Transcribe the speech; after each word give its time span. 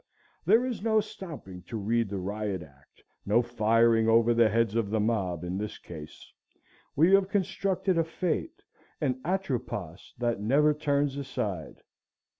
There 0.47 0.65
is 0.65 0.81
no 0.81 0.99
stopping 0.99 1.61
to 1.67 1.77
read 1.77 2.09
the 2.09 2.17
riot 2.17 2.63
act, 2.63 3.03
no 3.23 3.43
firing 3.43 4.09
over 4.09 4.33
the 4.33 4.49
heads 4.49 4.73
of 4.73 4.89
the 4.89 4.99
mob, 4.99 5.43
in 5.43 5.59
this 5.59 5.77
case. 5.77 6.33
We 6.95 7.13
have 7.13 7.29
constructed 7.29 7.99
a 7.99 8.03
fate, 8.03 8.63
an 8.99 9.21
Atropos, 9.23 10.15
that 10.17 10.41
never 10.41 10.73
turns 10.73 11.17
aside. 11.17 11.81